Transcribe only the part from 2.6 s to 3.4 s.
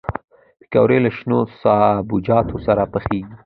سره پخېږي